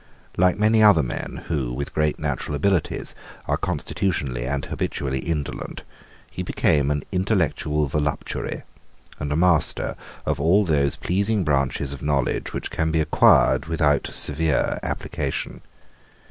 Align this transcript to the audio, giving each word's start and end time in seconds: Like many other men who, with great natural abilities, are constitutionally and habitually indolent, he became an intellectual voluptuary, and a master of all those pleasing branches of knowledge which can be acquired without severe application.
Like 0.35 0.57
many 0.57 0.81
other 0.81 1.03
men 1.03 1.43
who, 1.45 1.71
with 1.71 1.93
great 1.93 2.17
natural 2.17 2.55
abilities, 2.55 3.13
are 3.47 3.55
constitutionally 3.55 4.45
and 4.47 4.65
habitually 4.65 5.19
indolent, 5.19 5.83
he 6.31 6.41
became 6.41 6.89
an 6.89 7.03
intellectual 7.11 7.85
voluptuary, 7.85 8.63
and 9.19 9.31
a 9.31 9.35
master 9.35 9.95
of 10.25 10.39
all 10.39 10.65
those 10.65 10.95
pleasing 10.95 11.43
branches 11.43 11.93
of 11.93 12.01
knowledge 12.01 12.51
which 12.51 12.71
can 12.71 12.89
be 12.89 12.99
acquired 12.99 13.67
without 13.67 14.09
severe 14.11 14.79
application. 14.81 15.61